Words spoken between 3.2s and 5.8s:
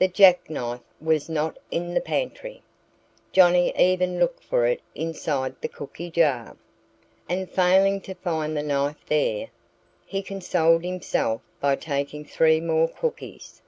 Johnnie even looked for it inside the